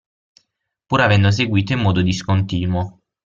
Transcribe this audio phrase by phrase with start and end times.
[0.87, 3.01] Pur avendo seguito in modo discontinuo.